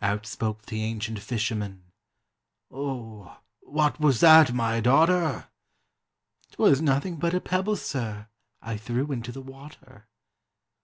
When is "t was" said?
6.52-6.80